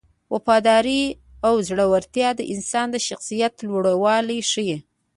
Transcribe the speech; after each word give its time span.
وفاداري 0.33 1.03
او 1.47 1.53
زړورتیا 1.67 2.29
د 2.35 2.41
انسان 2.53 2.87
د 2.91 2.97
شخصیت 3.07 3.53
لوړوالی 3.67 4.39
ښيي. 4.51 4.77